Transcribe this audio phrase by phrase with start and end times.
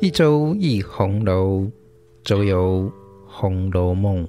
[0.00, 1.70] 一周一红楼，
[2.24, 2.84] 周游
[3.26, 4.24] 《红楼梦》。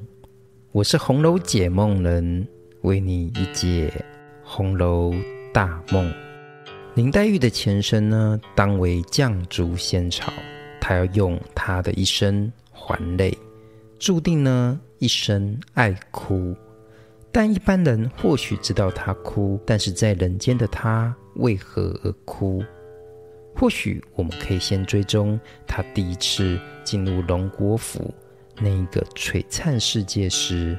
[0.74, 2.46] 我是红楼解梦人，
[2.82, 3.90] 为你一解
[4.44, 5.14] 红楼
[5.54, 6.12] 大梦。
[6.94, 10.34] 林黛玉的前身呢，当为绛珠仙草，
[10.82, 13.34] 她要用她的一生还泪，
[13.98, 16.54] 注定呢一生爱哭。
[17.32, 22.62] 但一般人或许知道她哭，但是在人间的她为何而哭？
[23.56, 28.14] 或许我们可以先追踪他第一次进入荣国府
[28.60, 30.78] 那一个璀璨世界时，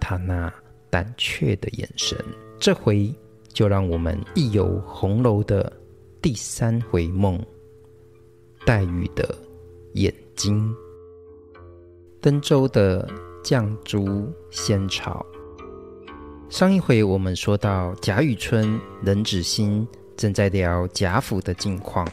[0.00, 0.52] 他那
[0.88, 2.16] 胆怯的眼神。
[2.58, 3.12] 这回
[3.52, 5.72] 就让我们一游红楼的
[6.22, 7.40] 第三回梦——
[8.66, 9.34] 黛玉的
[9.94, 10.74] 眼睛。
[12.20, 13.08] 登州的
[13.42, 15.24] 绛珠仙草。
[16.48, 19.86] 上一回我们说到贾雨村、冷子兴。
[20.20, 22.06] 正在聊贾府的近况，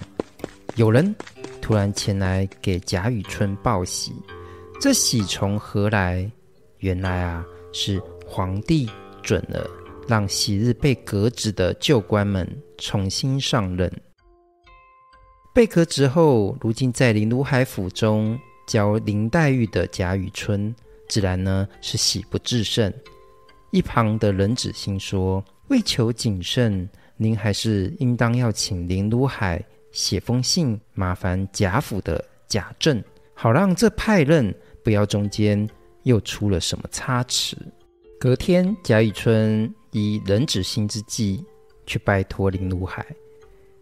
[0.77, 1.13] 有人
[1.61, 4.13] 突然前来给贾雨村报喜。
[4.79, 6.31] 这喜从何来？
[6.77, 8.89] 原来啊，是皇帝
[9.21, 9.69] 准了，
[10.07, 13.91] 让昔日被革职的旧官们重新上任。
[15.53, 18.39] 被革职后，如今在林如海府中
[18.69, 20.73] 教林黛玉的贾雨村，
[21.09, 22.89] 自然呢是喜不自胜。
[23.71, 35.67] 一旁的冷子兴说：“为求谨慎。”您还是应当要请林如海写封信，麻烦贾府的贾政，好让这派任不要中间
[36.03, 37.57] 又出了什么差池。
[38.19, 41.43] 隔天，贾雨村以冷子心之计
[41.85, 43.05] 去拜托林如海。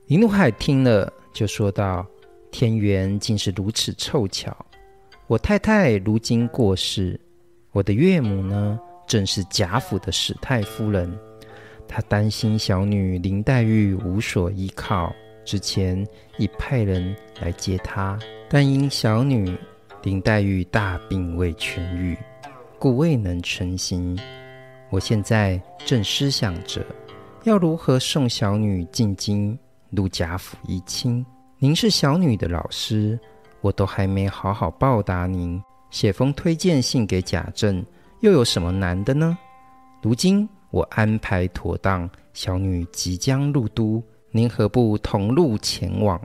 [0.08, 2.06] 林如海听了，就说道
[2.52, 4.56] ：“天缘竟是如此凑巧，
[5.28, 7.20] 我太太如今过世，
[7.72, 11.12] 我的岳母呢，正是贾府的史太夫人。”
[11.88, 15.14] 他担心小女林黛玉无所依靠，
[15.46, 16.06] 之前
[16.38, 18.20] 已派人来接她，
[18.50, 19.58] 但因小女
[20.04, 22.18] 林黛玉大病未痊愈，
[22.78, 24.18] 故未能成行。
[24.90, 26.86] 我现在正思想着
[27.44, 29.58] 要如何送小女进京
[29.90, 31.26] 入贾府一亲。
[31.60, 33.18] 您是小女的老师，
[33.62, 37.86] 我都还没好好报答您，写封推荐信给贾政，
[38.20, 39.38] 又有什么难的呢？
[40.02, 40.48] 如今。
[40.72, 46.20] 我安排妥当，小女即将入都，您何不同路前往？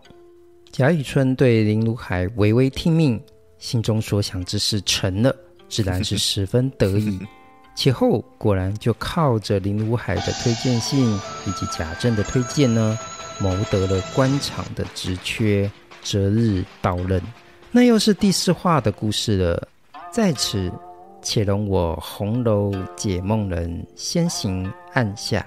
[0.73, 3.21] 贾雨村对林如海微微听命，
[3.59, 5.35] 心中所想之事成了，
[5.69, 7.19] 自然是十分得意。
[7.77, 11.11] 其后果然就靠着林如海的推荐信
[11.47, 12.99] 以及贾政的推荐呢，
[13.39, 15.71] 谋得了官场的职缺，
[16.03, 17.23] 择日到任。
[17.71, 19.69] 那又是第四话的故事了，
[20.13, 20.71] 在此。
[21.23, 25.47] 且容我红楼解梦人先行按下，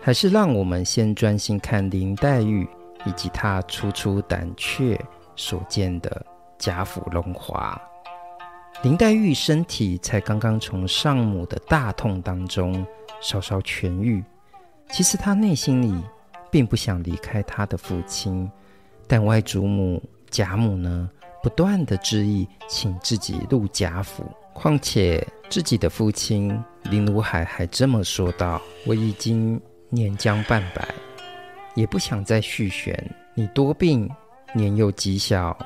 [0.00, 2.68] 还是让我们先专心看林黛玉
[3.04, 4.98] 以及她楚楚胆怯
[5.34, 6.24] 所见的
[6.58, 7.80] 贾府荣华。
[8.82, 12.86] 林黛玉身体才刚刚从丧母的大痛当中
[13.20, 14.22] 稍稍痊愈，
[14.90, 16.00] 其实她内心里
[16.48, 18.48] 并不想离开她的父亲，
[19.08, 21.10] 但外祖母贾母呢，
[21.42, 24.24] 不断地执意请自己入贾府。
[24.58, 26.60] 况且自己的父亲
[26.90, 30.84] 林如海还这么说道：“我已经年将半百，
[31.76, 33.08] 也不想再续弦。
[33.34, 34.10] 你多病，
[34.52, 35.56] 年幼极小，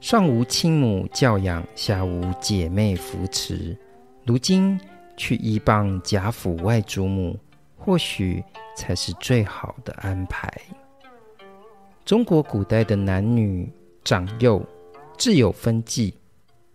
[0.00, 3.78] 上无亲母教养，下无姐妹扶持。
[4.24, 4.76] 如今
[5.16, 7.38] 去依傍贾府外祖母，
[7.76, 8.42] 或许
[8.76, 10.52] 才是最好的安排。
[12.04, 13.72] 中国古代的男女
[14.02, 14.60] 长幼
[15.16, 16.12] 自有分际。”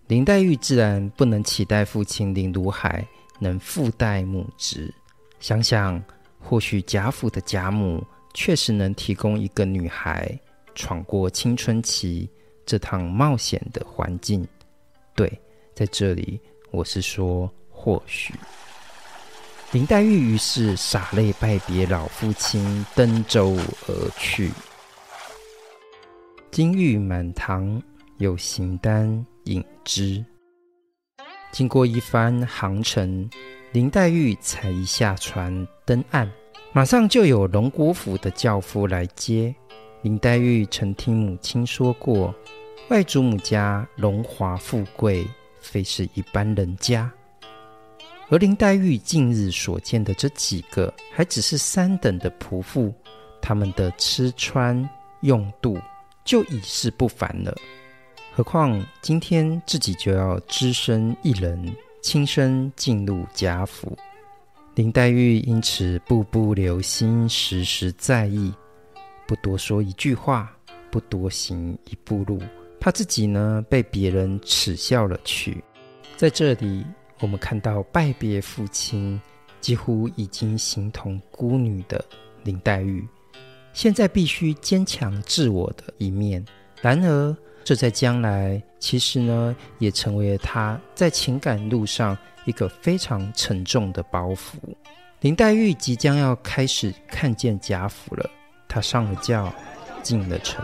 [0.09, 4.92] 林黛玉自然不能期待父亲林如海能父代母职。
[5.40, 6.03] 想想，
[6.40, 8.03] 或许贾府的贾母
[8.34, 10.28] 确实能提供一个女孩
[10.74, 12.28] 闯过青春期
[12.66, 14.46] 这趟冒险的环境。
[15.14, 15.31] 对，
[15.75, 16.41] 在这里
[16.72, 18.34] 我是说，或许。
[19.72, 23.56] 林黛玉于是洒泪拜别老父亲，登舟
[23.88, 24.50] 而去。
[26.50, 27.80] 金玉满堂，
[28.18, 29.23] 有形单。
[29.49, 30.23] 影之。
[31.51, 33.28] 经过一番航程，
[33.72, 36.31] 林黛玉才一下船登岸，
[36.72, 39.53] 马上就有荣国府的轿夫来接。
[40.03, 42.34] 林黛玉曾听母亲说过，
[42.90, 45.28] 外祖母家荣华富贵，
[45.59, 47.11] 非是一般人家。
[48.29, 52.93] 而林黛玉近日所见的这几个，还只是三等的仆妇，
[53.41, 54.87] 他们的吃穿
[55.22, 55.79] 用度
[56.23, 57.53] 就已是不凡了。
[58.40, 61.62] 何况今天自己就要只身一人，
[62.02, 63.97] 亲身进入贾府，
[64.76, 68.50] 林黛玉因此步步留心，时时在意，
[69.28, 70.50] 不多说一句话，
[70.90, 72.40] 不多行一步路，
[72.80, 75.62] 怕自己呢被别人耻笑了去。
[76.16, 76.85] 在这里，
[77.20, 79.20] 我们看到拜别父亲，
[79.59, 82.02] 几乎已经形同孤女的
[82.46, 83.06] 林黛玉，
[83.74, 86.42] 现在必须坚强自我的一面。
[86.82, 94.56] 然而，这在将来其实呢，也成为了她在情感路上一个非常沉重的包袱。
[95.22, 98.29] 林黛玉即将要开始看见贾府了，
[98.67, 99.53] 她上了轿，
[100.02, 100.64] 进了城。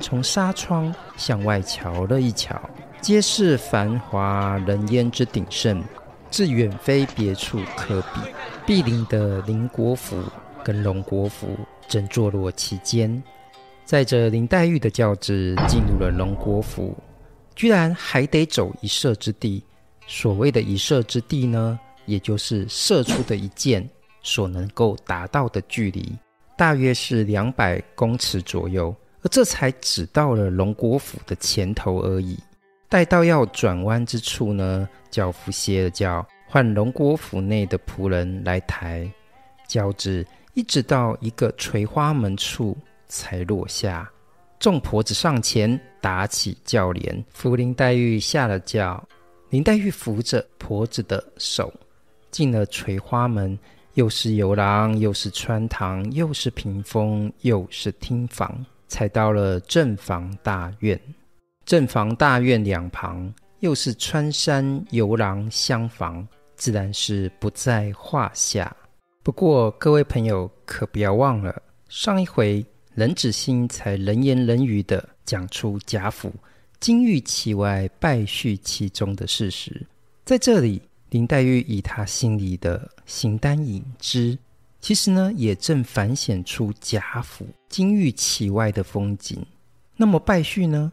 [0.00, 2.60] 从纱窗向外瞧了一瞧，
[3.00, 5.82] 皆是繁华人烟之鼎盛，
[6.30, 8.20] 自远非别处可比。
[8.66, 10.16] 毗邻的宁国府
[10.64, 13.22] 跟荣国府正坐落其间。
[13.84, 16.96] 载着林黛玉的轿子进入了荣国府，
[17.54, 19.62] 居然还得走一射之地。
[20.06, 23.88] 所谓的一射之地呢，也就是射出的一箭
[24.22, 26.12] 所能够达到的距离，
[26.56, 28.94] 大约是两百公尺左右。
[29.22, 32.38] 而这才只到了荣国府的前头而已。
[32.90, 39.10] 待到要转弯之处呢，轿夫歇了轿，换荣国府内的仆人来抬
[39.66, 42.76] 轿子，一直到一个垂花门处
[43.08, 44.10] 才落下。
[44.58, 49.02] 众婆子上前打起轿帘，扶林黛玉下了轿。
[49.50, 51.72] 林黛玉扶着婆子的手
[52.30, 53.58] 进了垂花门，
[53.94, 58.64] 又是游廊，又是穿堂，又是屏风，又是厅房。
[58.86, 61.00] 才到了正房大院，
[61.64, 68.74] 正房大院两旁又是穿山游廊厢房，自然是不在话下。
[69.22, 72.64] 不过各位朋友可不要忘了，上一回
[72.94, 76.32] 冷子兴才冷言冷语地讲出贾府
[76.78, 79.84] 金玉其外，败絮其中的事实。
[80.24, 80.80] 在这里，
[81.10, 84.38] 林黛玉以她心里的形单影只。
[84.80, 89.44] 其实呢，也正反显出贾府金玉其外的风景。
[89.96, 90.92] 那么败絮呢，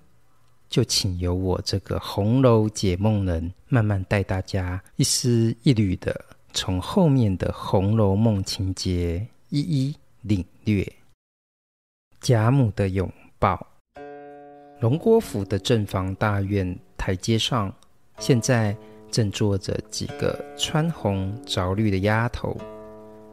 [0.70, 10.90] 就请由我这个红楼解梦人慢慢带大家一丝一缕的从后面的《红楼梦》情节一一领略。
[12.22, 13.60] 贾母的拥抱，
[14.80, 17.74] 荣国府的正房大院台阶上，
[18.20, 18.78] 现在
[19.10, 22.56] 正坐着几个穿红着绿的丫头。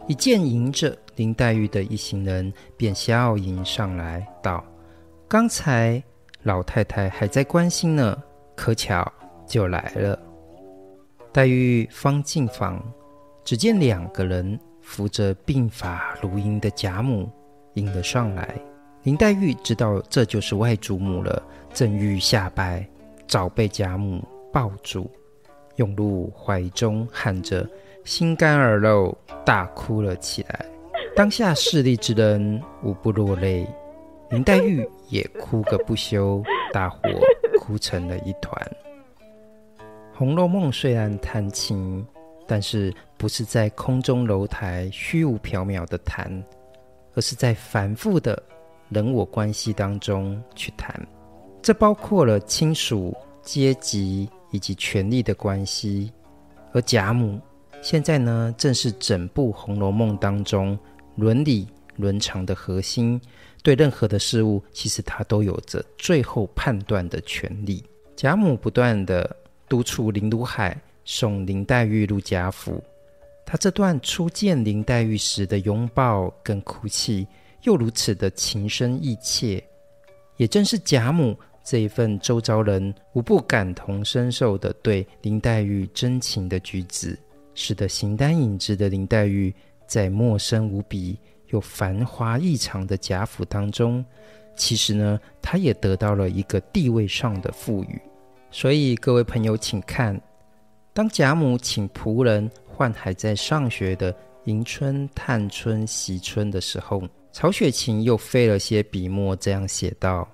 [0.07, 4.65] 一见迎着林黛玉的一行人，便笑迎上来道
[5.29, 6.03] ：“刚才
[6.45, 8.17] 老太太还在关心呢，
[8.57, 9.07] 可巧
[9.47, 10.19] 就来了。”
[11.31, 12.83] 黛玉方进房，
[13.45, 17.31] 只见两个人扶着鬓发如银的贾母
[17.75, 18.59] 迎了上来。
[19.09, 22.87] 林黛玉知道这就是外祖母了，正欲下拜，
[23.27, 24.23] 早被贾母
[24.53, 25.11] 抱住，
[25.77, 27.67] 拥入怀中，喊着。
[28.05, 29.17] 心肝儿肉，
[29.47, 30.63] 大哭了起来。
[31.17, 33.67] 当下势力之人无不落泪，
[34.29, 36.99] 林黛玉也哭个不休，大伙
[37.59, 38.55] 哭成了一团。
[40.15, 42.07] 《红楼梦》虽然谈情，
[42.47, 46.31] 但是不是在空中楼台虚无缥缈的谈，
[47.15, 48.43] 而是在繁复的
[48.89, 50.95] 人我关系当中去谈。
[51.63, 56.13] 这包括了亲属、阶级以及权力的关系，
[56.73, 57.41] 而贾母。
[57.83, 60.79] 现在呢，正是整部《红楼梦》当中
[61.15, 63.21] 伦理伦常的核心。
[63.63, 67.85] 对任何的事物，其实她都有着最后判断的权利。
[68.17, 69.37] 贾母不断地
[69.69, 72.83] 督促林如海送林黛玉入贾府，
[73.45, 77.27] 她这段初见林黛玉时的拥抱跟哭泣，
[77.63, 79.63] 又如此的情深意切。
[80.37, 87.19] 也正是贾母这一份周遭人无不感同身受的对林黛玉真情的举止。
[87.55, 89.53] 使得形单影只的林黛玉，
[89.85, 94.05] 在陌生无比又繁华异常的贾府当中，
[94.55, 98.01] 其实呢，她也得到了一个地位上的赋予。
[98.53, 100.19] 所以各位朋友，请看，
[100.93, 110.29] 当贾母请仆人唤还在上学的迎春、探春、惜春的时候，曹雪芹又费了些笔墨，这样写道。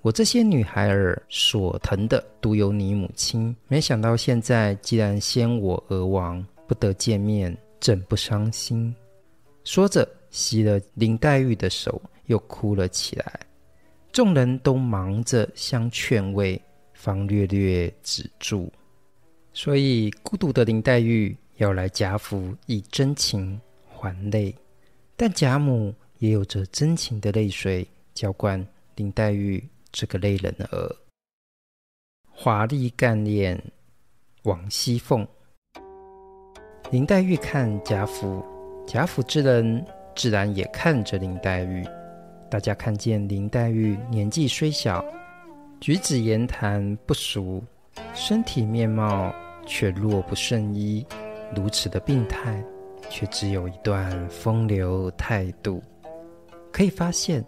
[0.00, 3.54] 我这些女孩儿所疼的，独有你母亲。
[3.68, 8.94] 没想到现在既然先我而亡，不得见面，怎不伤心？
[9.64, 13.40] 说着，携了林黛玉的手，又哭了起来。
[14.12, 16.60] 众人都忙着相劝慰，
[16.92, 18.70] 方略略止住。
[19.54, 24.54] 所以，孤独的林黛玉要来贾府以真情还泪，
[25.16, 28.66] 但贾母也有着真情的泪水浇灌
[28.96, 29.62] 林黛玉。
[29.92, 30.96] 这个泪人儿，
[32.30, 33.62] 华丽干练
[34.44, 35.28] 王熙凤。
[36.90, 38.42] 林黛玉看贾府，
[38.86, 39.84] 贾府之人
[40.16, 41.84] 自然也看着林黛玉。
[42.50, 45.04] 大家看见林黛玉年纪虽小，
[45.78, 47.62] 举止言谈不俗，
[48.14, 49.30] 身体面貌
[49.66, 51.06] 却若不顺意，
[51.54, 52.64] 如此的病态，
[53.10, 55.82] 却只有一段风流态度。
[56.74, 57.44] 可以发现，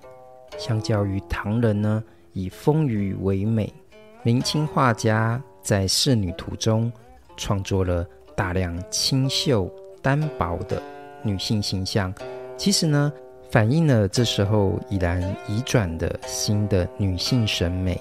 [0.56, 2.00] 相较于唐人呢，
[2.32, 3.74] 以丰腴为美，
[4.22, 6.92] 明清画家在仕女图中
[7.36, 8.06] 创作了
[8.36, 9.68] 大量清秀
[10.00, 10.80] 单薄的
[11.24, 12.14] 女性形象。
[12.56, 13.12] 其实呢，
[13.50, 18.00] 反映了这时候已然移转的新的女性审美。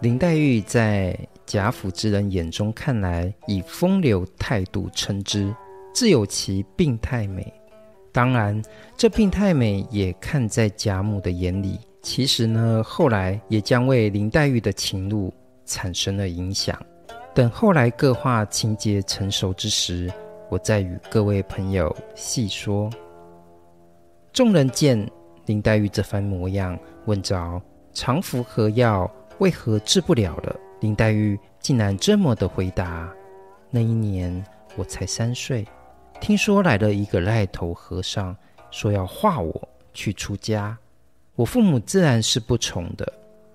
[0.00, 5.52] 林黛玉在贾府之人眼中看来，以风流态度称之，
[5.92, 7.52] 自有其病态美。
[8.12, 8.60] 当然，
[8.96, 11.78] 这病态美也看在贾母的眼里。
[12.02, 15.32] 其实呢，后来也将为林黛玉的情路
[15.66, 16.80] 产生了影响。
[17.34, 20.10] 等后来各话情节成熟之时，
[20.48, 22.90] 我再与各位朋友细说。
[24.32, 25.08] 众人见
[25.46, 27.62] 林黛玉这番模样，问着
[27.92, 30.56] 常服何药，为何治不了了？
[30.80, 33.12] 林黛玉竟然这么的回答：
[33.70, 34.44] 那一年
[34.76, 35.66] 我才三岁，
[36.20, 38.36] 听说来了一个赖头和尚，
[38.70, 40.76] 说要化我去出家，
[41.34, 43.10] 我父母自然是不从的。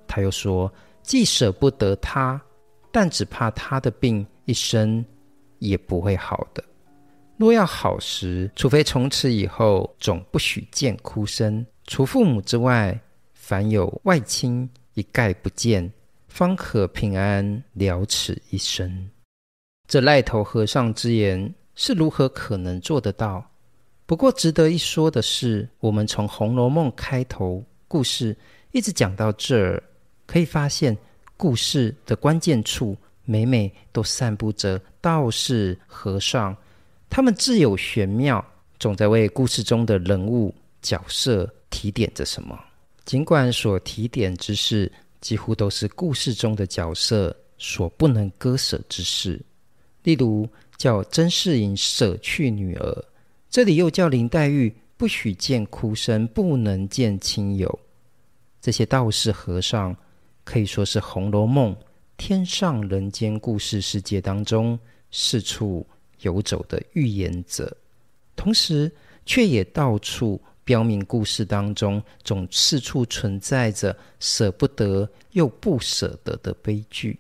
[0.07, 0.71] 他又说，
[1.03, 2.41] 既舍不得他，
[2.91, 5.05] 但只怕他的病一生
[5.59, 6.63] 也不会好的。
[7.37, 12.99] 若要好时，除非从此以后总不许见哭声，除父母之外，
[13.33, 15.91] 凡有外亲一概不见，
[16.27, 19.09] 方可平安了此一生。
[19.87, 23.45] 这赖头和尚之言是如何可能做得到？
[24.05, 28.35] 不过值得一说的是，我们从《红楼梦》开头故事
[28.71, 29.83] 一直讲到这儿，
[30.25, 30.95] 可以发现
[31.37, 36.55] 故事的关键处每每都散布着道士、和尚。
[37.09, 38.43] 他们自有玄妙，
[38.79, 42.59] 总在为故事中的人物角色提点着什么。
[43.05, 49.41] 尽管所提点之事，几乎都是故事中的角色所不能割舍之事。
[50.03, 53.05] 例如，叫甄士隐舍去女儿，
[53.49, 57.79] 这里又叫林黛玉不许见哭声，不能见亲友。
[58.61, 59.95] 这些道士和尚
[60.43, 61.73] 可以说是《红楼梦》
[62.17, 64.77] 天上人间故事世界当中
[65.11, 65.85] 四处
[66.21, 67.75] 游走的预言者，
[68.35, 68.91] 同时
[69.25, 77.19] 却也到处标明故事当中总四处存在着舍不得又不舍得的悲剧。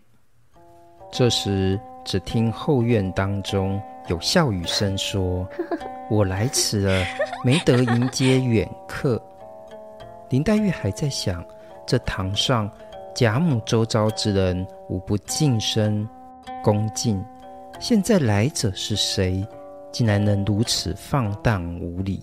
[1.11, 5.45] 这时，只听后院当中有笑语声说
[6.09, 7.05] ：“我来迟了，
[7.43, 9.21] 没得迎接远客。”
[10.29, 11.43] 林黛玉还在想：
[11.85, 12.69] 这堂上
[13.15, 16.07] 贾母周遭之人无不敬身
[16.63, 17.21] 恭敬。
[17.79, 19.45] 现在来者是谁？
[19.91, 22.21] 竟然能如此放荡无礼？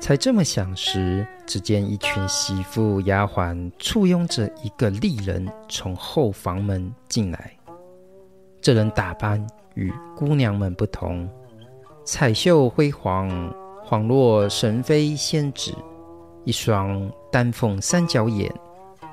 [0.00, 7.52] 才这么想时，只见一群媳妇丫鬟簇拥着一个丽人从后房门进来。
[8.60, 11.28] 这人打扮与姑娘们不同，
[12.04, 13.30] 彩绣辉煌，
[13.86, 15.72] 恍若神妃仙子。
[16.44, 18.52] 一双丹凤三角眼，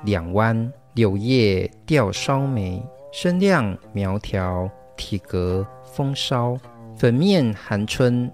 [0.04, 2.82] 两弯柳叶吊梢眉。
[3.10, 6.58] 身量苗条，体格风骚，
[6.94, 8.30] 粉面含春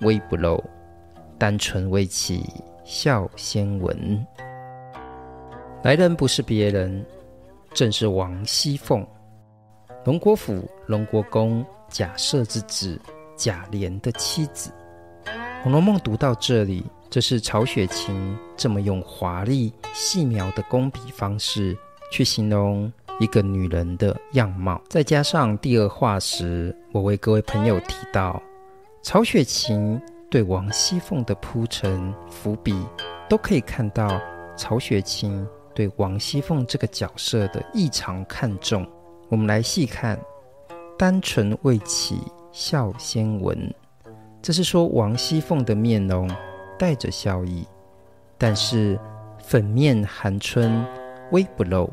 [0.00, 0.62] 微不露，
[1.38, 2.44] 单唇微启
[2.84, 4.26] 笑先闻。
[5.84, 7.06] 来人不是别人，
[7.72, 9.06] 正是王熙凤，
[10.06, 12.96] 荣国府荣国公贾赦之子
[13.34, 14.70] 贾琏的妻子。
[15.64, 21.76] 《红楼梦》读到这里，这是曹雪芹这么用华丽细描的工笔方式
[22.12, 22.90] 去形容。
[23.18, 28.40] 一个女人的样貌，再加上第二话时，我为各位朋友提到，
[29.02, 32.80] 曹雪芹对王熙凤的铺陈伏笔，
[33.28, 34.20] 都可以看到
[34.54, 35.44] 曹雪芹
[35.74, 38.86] 对王熙凤这个角色的异常看重。
[39.28, 40.16] 我们来细看，
[40.96, 42.20] 单唇未启
[42.52, 43.74] 笑先闻，
[44.40, 46.30] 这是说王熙凤的面容
[46.78, 47.66] 带着笑意，
[48.38, 48.96] 但是
[49.38, 50.86] 粉面含春
[51.32, 51.90] 微不露。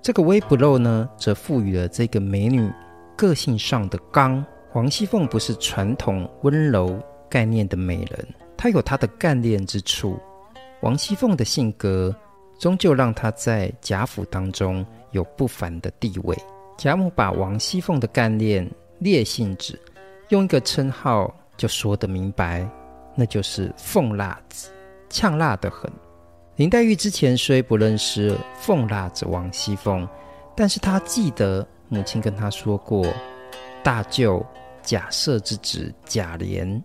[0.00, 2.72] 这个微不露呢，则赋予了这个美女
[3.14, 4.42] 个性上的刚。
[4.72, 10.18] 王熙凤不是传统温柔概念的美人，她有她的干练之处。
[10.80, 12.14] 王熙凤的性格，
[12.58, 16.34] 终究让她在贾府当中有不凡的地位。
[16.80, 18.66] 贾母把王熙凤的干练、
[19.00, 19.78] 烈性子，
[20.30, 22.66] 用一个称号就说得明白，
[23.14, 24.70] 那就是凤辣子，
[25.10, 25.92] 呛辣得很。
[26.56, 30.08] 林黛玉之前虽不认识凤辣子王熙凤，
[30.56, 33.06] 但是她记得母亲跟她说过，
[33.82, 34.42] 大舅
[34.80, 36.80] 贾赦之子贾琏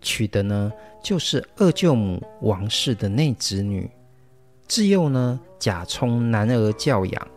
[0.00, 0.72] 娶的呢
[1.02, 3.90] 就是二舅母王氏的内侄女，
[4.66, 7.28] 自幼呢贾充男儿教养，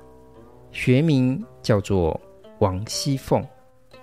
[0.71, 2.19] 学名叫做
[2.59, 3.45] 王熙凤。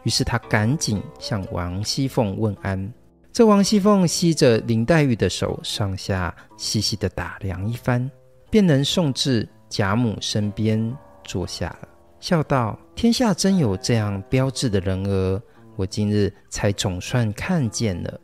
[0.03, 2.93] 于是他赶紧向王熙凤问安。
[3.33, 8.09] 这王熙凤吸着林黛玉的手，上下细细的打量一番，
[8.51, 10.95] 便能送至贾母身边
[11.25, 11.89] 坐下了，
[12.21, 15.43] 笑道：“天下真有这样标致的人儿，
[15.75, 18.21] 我今日才总算看见了。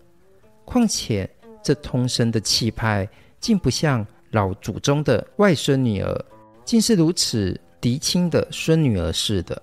[0.65, 1.29] 况且
[1.63, 3.09] 这通身的气派，
[3.41, 6.25] 竟不像老祖宗的外孙女儿，
[6.65, 9.61] 竟是如此嫡亲的孙女儿似的。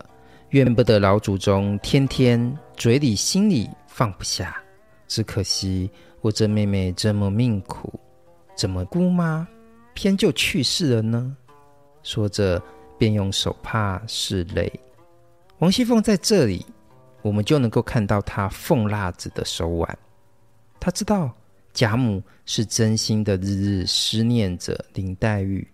[0.52, 4.62] 怨不得老祖宗天天嘴里心里放不下。”
[5.08, 7.98] 只可惜我这妹妹这么命苦，
[8.56, 9.48] 怎么姑妈
[9.94, 11.36] 偏就去世了呢？
[12.04, 12.62] 说着，
[12.98, 14.72] 便用手帕拭泪。
[15.60, 16.66] 王熙凤在这里，
[17.22, 20.00] 我们就能够看到她凤辣子的手腕。
[20.80, 21.34] 她知道
[21.74, 25.66] 贾母是真心的，日日思念着林黛玉。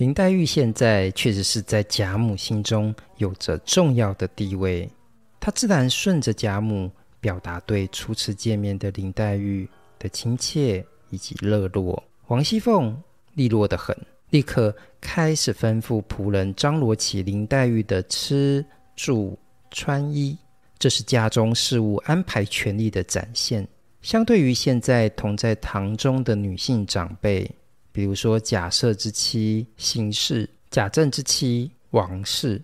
[0.00, 4.88] 林黛玉现在确实是在贾母心中有着重要的地位，
[5.38, 6.90] 她自然顺着贾母。
[7.20, 12.98] 表达对初次见面的林黛玉的亲切以及热络，王熙凤
[13.34, 13.94] 利落得很，
[14.30, 18.64] 立刻开始吩咐仆人张罗起林黛玉的吃
[18.96, 19.38] 住
[19.70, 20.34] 穿衣，
[20.78, 23.68] 这是家中事务安排权力的展现。
[24.00, 27.46] 相对于现在同在堂中的女性长辈，
[27.92, 32.60] 比如说贾赦之妻邢氏、贾政之妻王氏，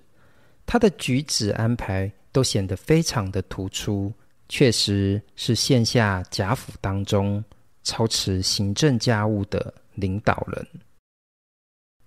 [0.64, 4.12] 他的举止安排都显得非常的突出。
[4.48, 7.44] 确实是现下贾府当中
[7.82, 10.66] 操持行政家务的领导人。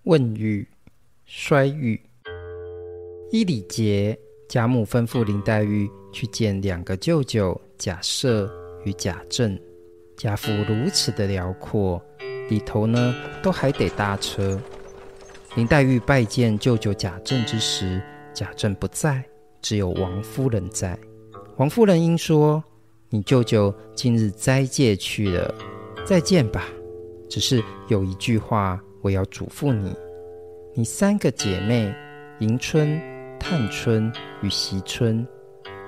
[0.03, 0.65] 问諭、
[1.25, 1.99] 衰諭。
[3.31, 8.49] 依礼节，贾母吩咐林黛玉去见两个舅舅贾赦
[8.85, 9.59] 与贾政。
[10.15, 12.01] 贾府如此的辽阔，
[12.49, 14.59] 里头呢都还得搭车。
[15.55, 18.01] 林黛玉拜见舅舅贾政之时，
[18.33, 19.23] 贾政不在，
[19.61, 20.97] 只有王夫人在。
[21.57, 22.63] 王夫人应说
[23.09, 25.53] ：“你舅舅今日斋戒去了，
[26.05, 26.65] 再见吧。
[27.29, 29.95] 只是有一句话，我要嘱咐你：
[30.75, 31.93] 你三个姐妹
[32.39, 32.99] 迎春、
[33.39, 35.27] 探春与惜春，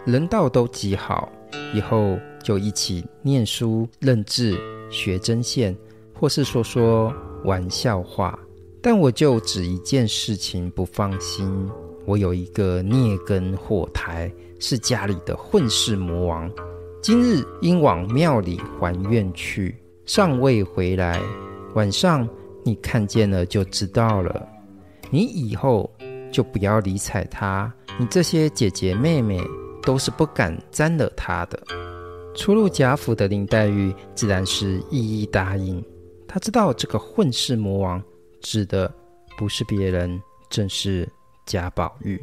[0.05, 1.31] 人道都极好，
[1.73, 4.57] 以后就一起念书、认字、
[4.89, 5.75] 学针线，
[6.21, 7.11] 或是说说
[7.43, 8.37] 玩笑话。
[8.79, 11.69] 但我就只一件事情不放心，
[12.05, 14.31] 我有一个孽根祸胎。”
[14.63, 16.47] 是家里的混世魔王，
[17.01, 21.19] 今日应往庙里还愿去，尚未回来。
[21.73, 22.29] 晚上
[22.63, 24.47] 你看见了就知道了。
[25.09, 25.89] 你以后
[26.31, 29.41] 就不要理睬他，你这些姐姐妹妹
[29.81, 31.59] 都是不敢沾惹他的。
[32.35, 35.83] 初入贾府的林黛玉自然是一一答应。
[36.31, 38.01] 他知道这个混世魔王
[38.39, 38.91] 指的
[39.37, 41.07] 不是别人，正是
[41.45, 42.19] 贾宝玉。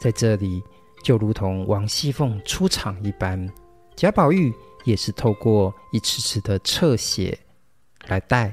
[0.00, 0.62] 在这里。
[1.04, 3.48] 就如同王熙凤出场一般，
[3.94, 4.52] 贾宝玉
[4.84, 7.38] 也是透过一次次的侧写
[8.08, 8.52] 来带，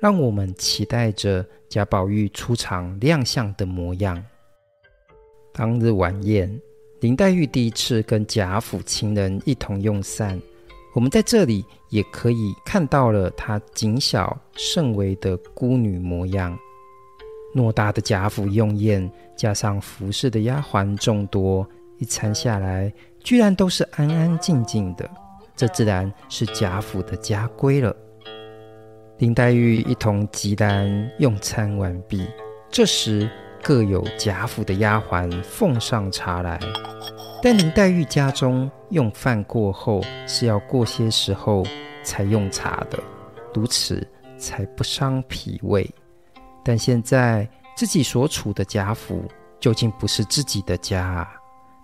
[0.00, 4.22] 让我们期待着贾宝玉出场亮相的模样。
[5.52, 6.60] 当日晚宴，
[7.00, 10.38] 林黛玉第一次跟贾府亲人一同用膳，
[10.92, 16.58] 我们在这里也可以看到了她谨小慎微的孤女模样。
[17.54, 21.66] 偌大的贾府用宴，加上服侍的丫鬟众多，
[21.98, 22.92] 一餐下来，
[23.24, 25.08] 居然都是安安静静的。
[25.56, 27.94] 这自然是贾府的家规了。
[29.18, 32.26] 林黛玉一同吉兰用餐完毕，
[32.70, 33.28] 这时
[33.62, 36.58] 各有贾府的丫鬟奉上茶来。
[37.42, 41.64] 但林黛玉家中用饭过后是要过些时候
[42.02, 42.98] 才用茶的，
[43.54, 45.88] 如此才不伤脾胃。
[46.62, 49.24] 但现在自己所处的贾府
[49.58, 51.30] 究竟不是自己的家啊！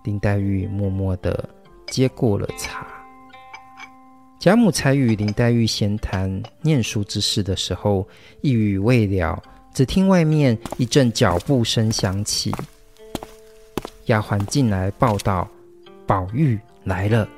[0.03, 1.49] 林黛玉默默地
[1.87, 2.85] 接过了茶。
[4.39, 8.07] 贾母才与林黛玉闲谈念书之事的时候，
[8.41, 9.41] 一语未了，
[9.77, 12.51] 只听外面一阵脚步声响起，
[14.05, 15.47] 丫鬟进来报道
[16.07, 17.29] ：“宝玉来了。”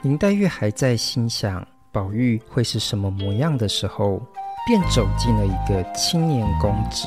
[0.00, 4.18] 林黛玉还在心想宝玉会是什么模样的时候，
[4.66, 7.06] 便走进了一个青年公子，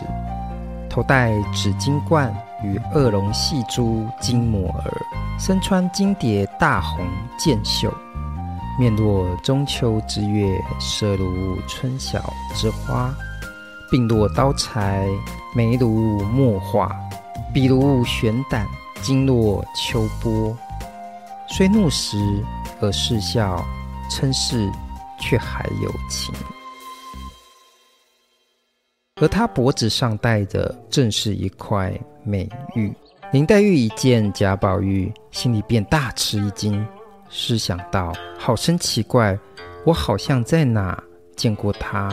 [0.87, 2.31] 头戴紫金冠
[2.63, 4.93] 与二龙戏珠金抹儿，
[5.39, 7.03] 身穿金蝶大红
[7.35, 7.91] 箭袖，
[8.79, 10.47] 面若中秋之月，
[10.79, 13.11] 色如春晓之花，
[13.89, 15.07] 鬓若刀裁，
[15.55, 16.93] 眉如墨画，
[17.53, 18.67] 鼻如悬胆，
[19.01, 20.57] 睛若秋波。
[21.47, 22.17] 虽怒时
[22.81, 23.65] 而似笑，
[24.11, 24.69] 称是
[25.19, 26.35] 却还有情。
[29.21, 32.93] 而他脖子上戴的正是一块美玉。
[33.31, 36.85] 林黛玉一见贾宝玉，心里便大吃一惊，
[37.29, 39.37] 思想道：“好生奇怪，
[39.85, 41.01] 我好像在哪
[41.35, 42.09] 见过他，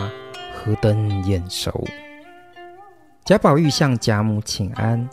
[0.64, 1.84] 何等眼熟。”
[3.24, 5.08] 贾宝玉向贾母请安，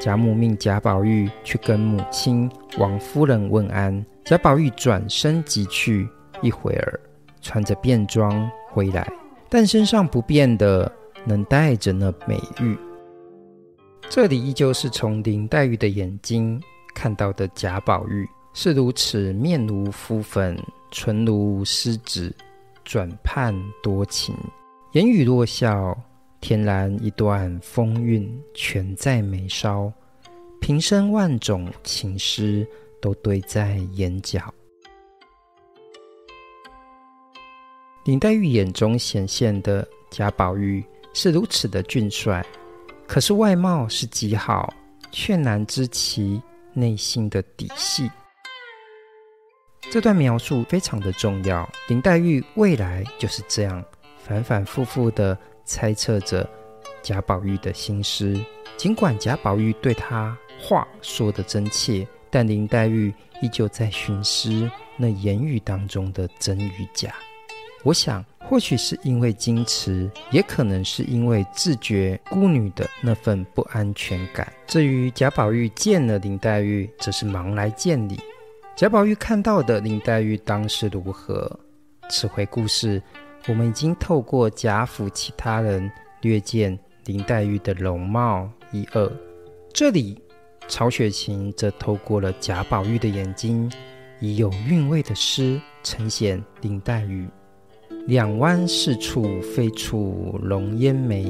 [0.00, 4.04] 贾母命贾宝玉去跟母亲王夫人问安。
[4.24, 6.08] 贾宝玉转身即去，
[6.42, 7.00] 一会儿
[7.40, 9.10] 穿着便装回来，
[9.48, 10.90] 但身上不变的，
[11.24, 12.78] 能带着那美玉。
[14.08, 16.60] 这里依旧是从林黛玉的眼睛
[16.94, 20.56] 看到的贾宝玉，是如此面如敷粉，
[20.90, 22.34] 唇如施脂，
[22.84, 24.34] 转盼多情，
[24.92, 25.96] 言语落笑，
[26.40, 29.92] 天然一段风韵全在眉梢，
[30.60, 32.66] 平生万种情思
[33.00, 34.52] 都堆在眼角。
[38.04, 42.44] 林黛玉眼中显现的贾宝玉是如此的俊帅。
[43.06, 44.74] 可是外貌是极好，
[45.12, 48.10] 却难知其内心的底细。
[49.88, 51.68] 这段描述非常的重要。
[51.88, 53.84] 林黛玉未来就是这样
[54.30, 56.48] 反反复复的猜测着
[57.02, 58.38] 贾宝玉的心思。
[58.76, 63.12] 尽管贾宝玉对他话说得真切，但林黛玉
[63.42, 67.12] 依旧在寻思那言语当中的真与假。
[67.82, 68.24] 我想。
[68.42, 74.52] 或许是因为矜持，也可能是因为自觉孤女的那份不安全感。
[74.66, 78.18] 至于贾宝玉见了林黛玉，则是忙来见礼。
[78.74, 81.48] 贾宝玉看到的林黛玉当时如何？
[82.08, 83.00] 此回故事，
[83.48, 89.10] 我们已经透过贾府其他人略见林黛玉的容貌一二。
[89.72, 90.20] 这里，
[90.68, 93.70] 曹雪芹则透过了贾宝玉的眼睛，
[94.20, 97.26] 以有韵味的诗呈现林黛玉。
[98.06, 101.24] 两弯是处非处容烟眉，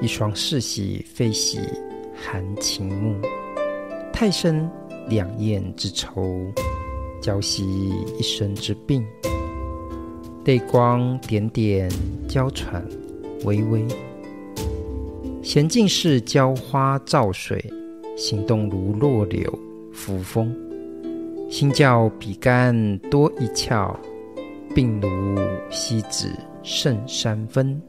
[0.00, 1.58] 一双是喜非喜
[2.14, 3.20] 含情目。
[4.12, 4.70] 太生
[5.08, 6.22] 两燕之愁，
[7.20, 7.64] 娇惜
[8.18, 9.06] 一生之病。
[10.44, 11.90] 泪光点点
[12.26, 12.82] 娇喘
[13.44, 13.86] 微微，
[15.42, 17.62] 娴静似娇花照水，
[18.16, 19.58] 行动如弱柳
[19.92, 20.54] 扶风。
[21.50, 23.94] 心较比干多一窍。
[24.72, 25.36] 病如
[25.68, 26.30] 西子
[26.62, 27.82] 胜三分。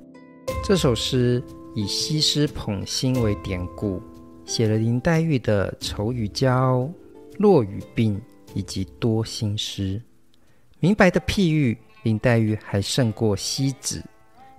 [0.64, 1.42] 这首诗
[1.76, 4.02] 以西施捧心为典故，
[4.46, 6.90] 写了林黛玉的愁与娇、
[7.38, 8.20] 弱与病
[8.56, 10.02] 以及多心思。
[10.80, 14.04] 明白的譬喻，林黛玉还胜过西子，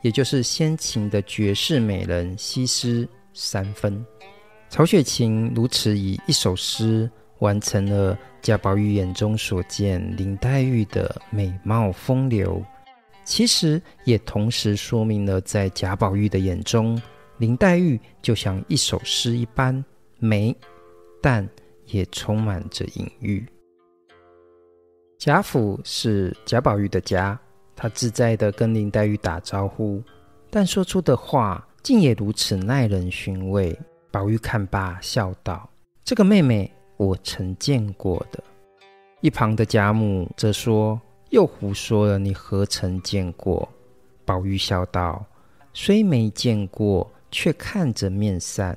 [0.02, 4.04] 也就是先秦的绝世美人西施三分。
[4.68, 7.10] 曹雪芹如此以一首诗。
[7.38, 12.64] 完成了贾宝玉眼中所见林黛玉的美貌风流，
[13.24, 17.02] 其实也同时说明了在贾宝玉的眼中，
[17.38, 19.84] 林黛玉就像一首诗一般
[20.20, 20.56] 美，
[21.20, 21.44] 但
[21.86, 23.44] 也充满着隐喻。
[25.24, 27.38] 贾府是贾宝玉的家，
[27.76, 30.02] 他自在地跟林黛玉打招呼，
[30.50, 33.78] 但说出的话竟也如此耐人寻味。
[34.10, 35.70] 宝玉看罢，笑道
[36.02, 38.42] ：“这个妹妹。”我曾见过的。
[39.20, 43.68] 一旁的贾母则说：“又胡说了，你何曾见过？”
[44.26, 45.24] 宝玉笑道
[45.72, 48.76] ：“虽没见过，却看着面善，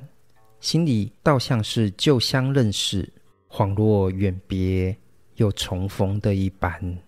[0.60, 3.12] 心里倒像是旧相认识，
[3.50, 4.96] 恍若远别
[5.36, 6.98] 又重逢的一般。”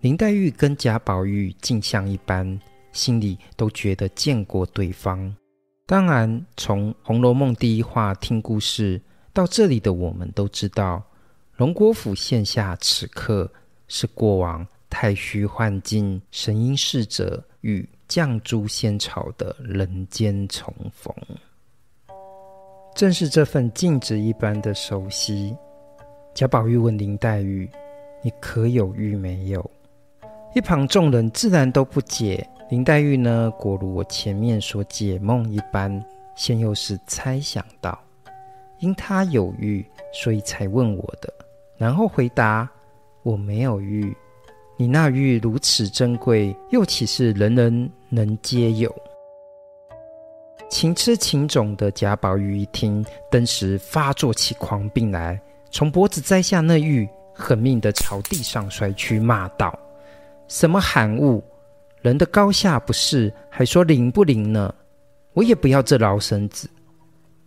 [0.00, 2.60] 林黛玉跟贾宝玉镜像一般，
[2.92, 5.34] 心里都觉得见过对方。
[5.86, 9.00] 当然，从《红楼梦》第一话听故事。
[9.32, 11.02] 到这里的我们都知道，
[11.52, 13.50] 荣国府现下此刻
[13.86, 21.14] 是过往太虚幻境神瑛侍者与绛珠仙草的人间重逢。
[22.94, 25.54] 正是这份镜子一般的熟悉。
[26.36, 27.66] 贾宝玉问林黛玉
[28.20, 29.70] ：“你可有玉没有？”
[30.54, 32.46] 一旁众人自然都不解。
[32.68, 37.98] 林黛玉呢，果如我前面所解梦一般，先又是猜想到。
[38.80, 41.32] 因他有玉，所以才问我的。
[41.78, 42.68] 然后回答
[43.24, 44.14] ：“我没有玉。
[44.76, 48.94] 你那玉如此珍贵，又岂是人人能皆有？”
[50.68, 55.40] 情痴情种的贾宝玉一听，登时发作起狂病来，
[55.76, 59.78] 从脖子摘下那玉，狠命地朝地上摔去，骂道
[60.48, 61.44] ：“什么罕物！
[62.00, 64.74] 人的高下不是，还说灵不灵呢？
[65.34, 66.66] 我也不要这劳身子。”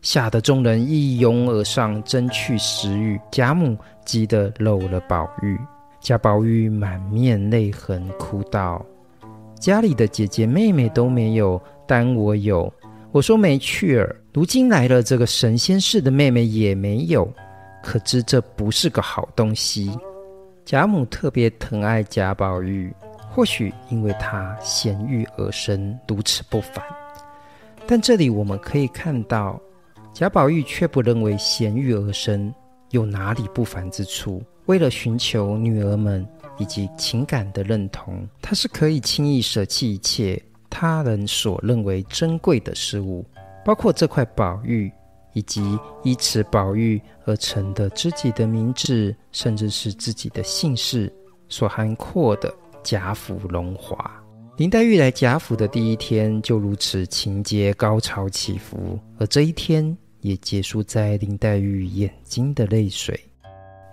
[0.03, 3.19] 吓得众人一拥而上，争去石玉。
[3.31, 5.59] 贾母急得搂了宝玉，
[5.99, 8.85] 贾宝玉满面泪痕，哭道
[9.59, 12.71] ：“家里的姐姐妹妹都没有，单我有。
[13.11, 17.27] 我说没趣儿，如今来了这个神仙似的妹妹也没有，
[17.83, 19.91] 可知这不是个好东西。
[20.65, 22.93] 贾母特别疼爱贾宝玉，
[23.31, 26.83] 或许因为她娴玉而生，如此不凡。
[27.87, 29.59] 但这里我们可以看到，
[30.13, 32.53] 贾宝玉却不认为娴玉而生
[32.91, 34.43] 有哪里不凡之处。
[34.65, 36.23] 为了寻求女儿们
[36.59, 40.39] 以及情感的认同，他是可以轻易舍弃一切。
[40.69, 43.25] 他人所认为珍贵的事物，
[43.65, 44.91] 包括这块宝玉，
[45.33, 51.11] 以及依此宝玉而成的自己的名字，甚至是自己的姓氏
[51.47, 54.11] 所涵括的贾府荣华。
[54.57, 63.17] 林黛玉来贾府的第一天就如此情节高潮起伏，而这一天也结束在林黛玉眼睛的泪水。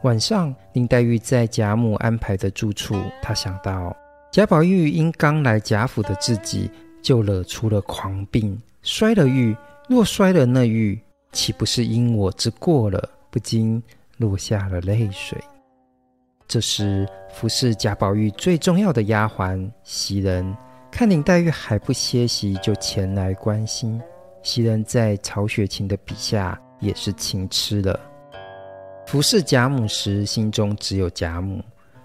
[0.02, 3.96] 晚上，林黛玉在贾母安排的住处，她想到。
[4.32, 6.68] 贾宝玉因刚来贾府的自己，
[7.00, 9.56] 就惹出了狂病，摔了玉。
[9.88, 11.00] 若摔了那玉，
[11.36, 13.10] 岂不是因我之过了？
[13.30, 13.82] 不禁
[14.16, 15.38] 落下了泪水。
[16.48, 20.56] 这时，服侍贾宝玉最重要的丫鬟袭人，
[20.90, 24.00] 看林黛玉还不歇息，就前来关心。
[24.42, 28.00] 袭人在曹雪芹的笔下也是情痴了。
[29.06, 31.60] 服侍贾母时，心中只有贾母；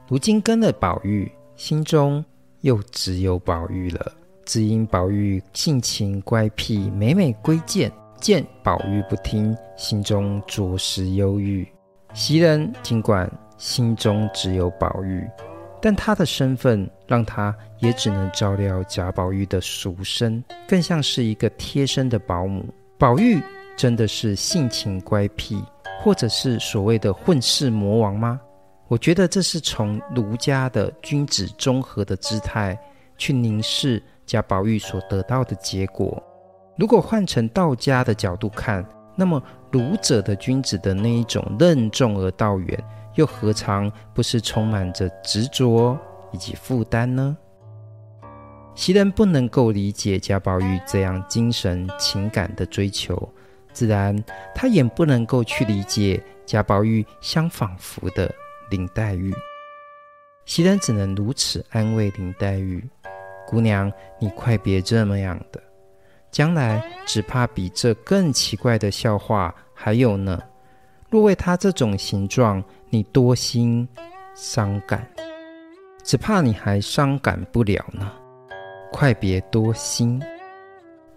[0.09, 1.31] 如今跟了宝玉。
[1.55, 2.25] 心中
[2.61, 4.11] 又只有宝玉了，
[4.43, 7.89] 只因宝玉性情乖僻，每每归谏，
[8.21, 11.67] 见宝玉不听，心中着实忧郁。
[12.13, 15.27] 袭人尽管心中只有宝玉，
[15.81, 22.63] 但她的身份让她也只能照料贾宝玉的赎身，更像是一个贴身的保姆。
[22.97, 23.41] 宝玉
[23.75, 25.61] 真的是性情乖僻，
[25.99, 28.39] 或者是所谓的混世魔王吗？
[28.87, 32.77] 我觉得这是从儒家的君子中和的姿态
[33.17, 36.21] 去凝视贾宝玉所得到的结果。
[36.77, 42.83] 如果换成道家的角度看，那么儒者的君子的那一种任重而道远，
[43.15, 45.97] 又何尝不是充满着执着
[46.31, 47.37] 以及负担呢？
[48.73, 53.29] 袭人不能够理解贾宝玉这样精神情感的追求，
[53.73, 54.17] 自然
[54.55, 58.33] 他也不能够去理解贾宝玉相仿佛的。
[58.69, 59.33] 林黛玉，
[60.45, 62.81] 袭人只能如此安慰林黛玉
[63.45, 65.61] ：“姑娘，你快别这么样的，
[66.31, 70.41] 将来只怕比这更奇怪的笑话还有呢。
[71.09, 73.87] 若为他这种形状，你多心
[74.33, 75.05] 伤感，
[76.03, 78.11] 只怕你还伤感不了呢。
[78.93, 80.21] 快别多心，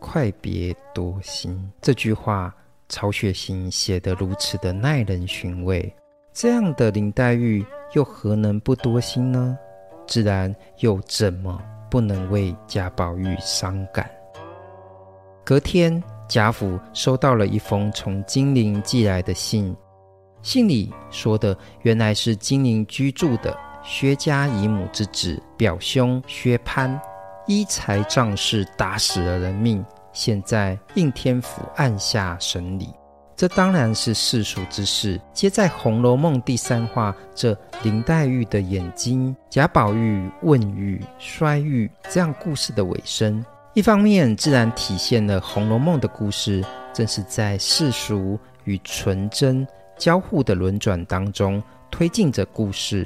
[0.00, 2.52] 快别多心。”这句话，
[2.88, 5.94] 曹雪芹写得如此的耐人寻味。
[6.32, 9.56] 这样的林黛玉又何能不多心呢？
[10.08, 14.10] 自然又怎么不能为贾宝玉伤感？
[15.44, 19.76] 隔天，贾府收到了一封从金陵寄来的信，
[20.40, 26.98] 信里说的原来是金陵居住的薛家姨母之子表兄薛蟠，
[27.46, 32.88] 依财仗势打死了人命，现在应天府按下审理。
[33.36, 35.20] 这当然是世俗之事。
[35.34, 49.66] 接在《红楼梦》第三话，这林黛玉的眼睛、贾宝玉问玉、摔玉这样故事的尾声，一方面自然体现了《红楼梦》的故事正是在世俗与纯真
[49.98, 51.60] 交互的轮转当中
[51.90, 53.04] 推进着故事，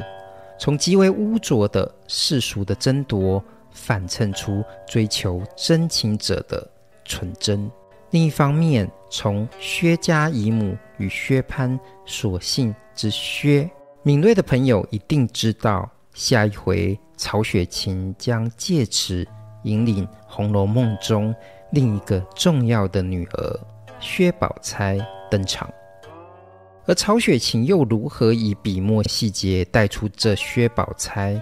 [0.58, 6.70] 从极为污浊的世俗的争夺，反衬出追求真情者的
[7.02, 7.70] 纯真。
[8.10, 13.70] 另一方面，从薛家姨母与薛蟠所姓之薛，
[14.02, 19.26] 敏锐的朋友一定知道，下一回曹雪芹将借此
[19.68, 21.34] 引领《红楼梦》中
[21.70, 23.60] 另一个重要的女儿
[24.00, 24.98] 薛宝钗
[25.30, 25.68] 登场。
[26.86, 31.40] 而曹雪芹又如何以笔墨细节带出这薛宝钗？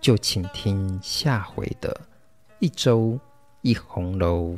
[0.00, 1.94] 就请听下回的
[2.60, 3.18] 一周
[3.60, 4.56] 一红楼。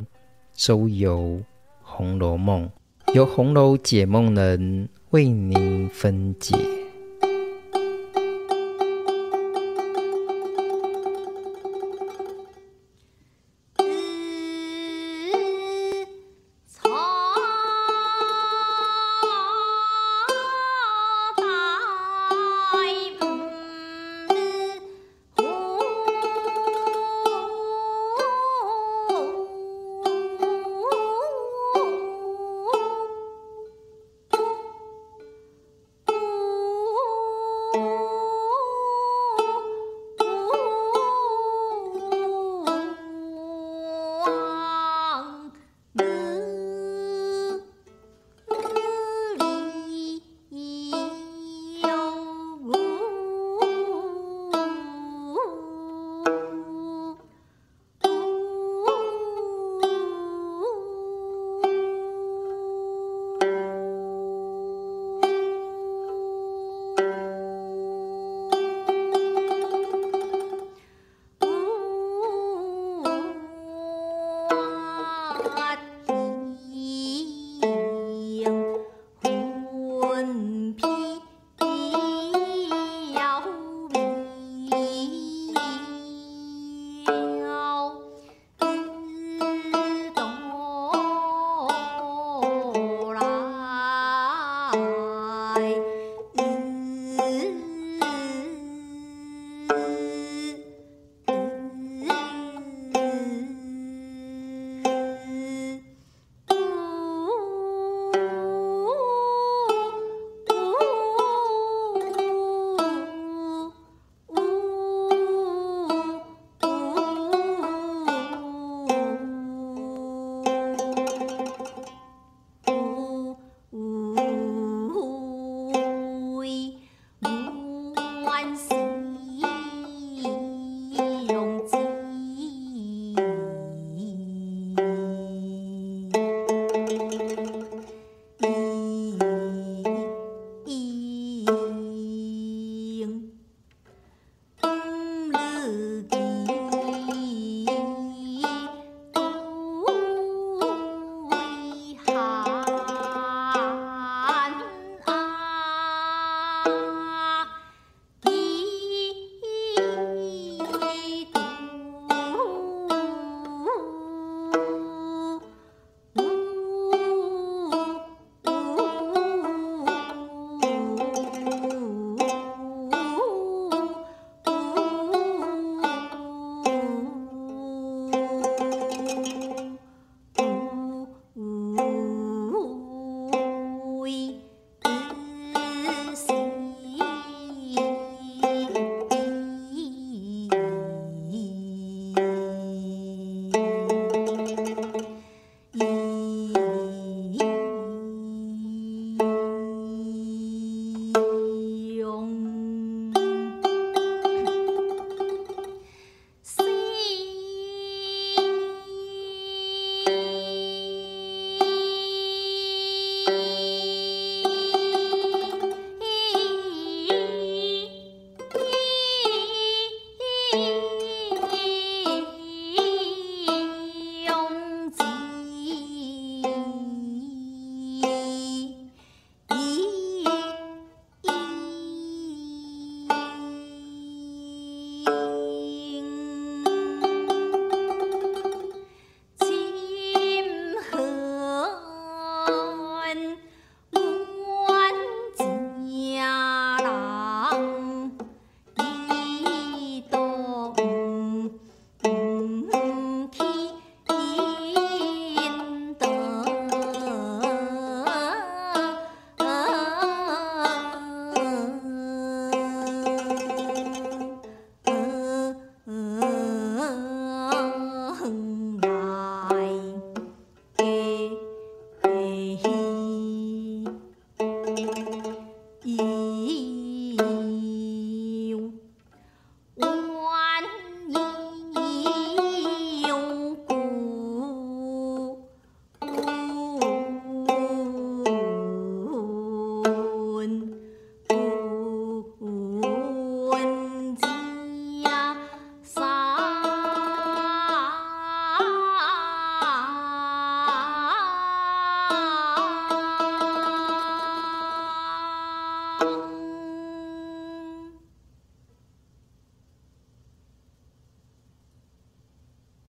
[0.53, 1.17] 周游
[1.81, 2.69] 《红楼梦》，
[3.13, 6.78] 由红楼解梦人为您分解。